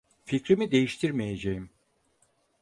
Fikrimi 0.25 0.71
değiştirmeyeceğim. 0.71 1.69